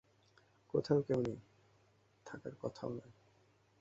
[0.69, 1.39] কোথাও কেউ নেই,
[2.25, 3.13] থাকার কথাও নয়।